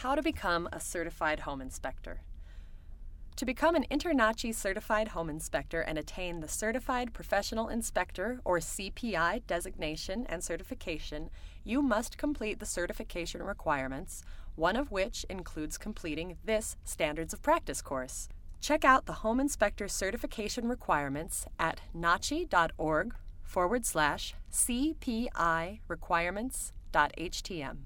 How 0.00 0.14
to 0.14 0.22
become 0.22 0.66
a 0.72 0.80
certified 0.80 1.40
home 1.40 1.60
inspector. 1.60 2.22
To 3.36 3.44
become 3.44 3.74
an 3.74 3.84
InterNACHI 3.90 4.54
certified 4.54 5.08
home 5.08 5.28
inspector 5.28 5.82
and 5.82 5.98
attain 5.98 6.40
the 6.40 6.48
Certified 6.48 7.12
Professional 7.12 7.68
Inspector 7.68 8.40
or 8.42 8.60
CPI 8.60 9.46
designation 9.46 10.24
and 10.26 10.42
certification, 10.42 11.28
you 11.64 11.82
must 11.82 12.16
complete 12.16 12.60
the 12.60 12.64
certification 12.64 13.42
requirements, 13.42 14.22
one 14.54 14.74
of 14.74 14.90
which 14.90 15.26
includes 15.28 15.76
completing 15.76 16.38
this 16.46 16.78
Standards 16.82 17.34
of 17.34 17.42
Practice 17.42 17.82
course. 17.82 18.30
Check 18.58 18.86
out 18.86 19.04
the 19.04 19.20
Home 19.20 19.38
Inspector 19.38 19.86
certification 19.88 20.66
requirements 20.66 21.44
at 21.58 21.82
nachi.org 21.94 23.14
forward 23.42 23.84
slash 23.84 24.34
CPI 24.50 25.80
requirements.htm. 25.88 27.76